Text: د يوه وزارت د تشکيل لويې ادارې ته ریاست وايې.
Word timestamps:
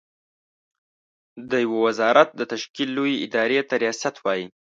د 1.49 1.51
يوه 1.65 1.79
وزارت 1.87 2.29
د 2.35 2.41
تشکيل 2.53 2.89
لويې 2.97 3.21
ادارې 3.25 3.59
ته 3.69 3.75
ریاست 3.83 4.15
وايې. 4.21 4.45